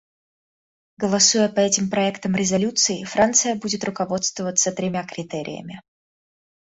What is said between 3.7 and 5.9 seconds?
руководствоваться тремя критериями.